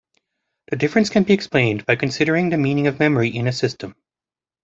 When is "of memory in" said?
2.87-3.45